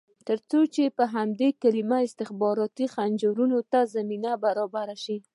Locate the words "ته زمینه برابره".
3.71-4.95